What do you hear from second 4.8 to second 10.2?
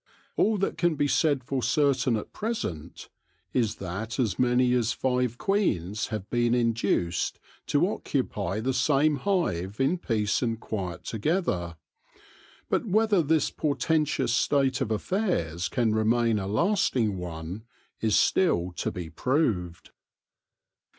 five queens have been induced to occupy the same hive in